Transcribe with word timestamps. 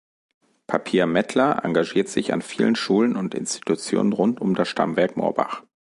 Papier-Mettler 0.65 1.63
engagiert 1.63 2.09
sich 2.09 2.33
an 2.33 2.41
vielen 2.41 2.75
Schulen 2.75 3.15
und 3.15 3.35
Institutionen 3.35 4.13
rund 4.13 4.41
um 4.41 4.55
das 4.55 4.67
Stammwerk 4.67 5.15
Morbach. 5.15 5.61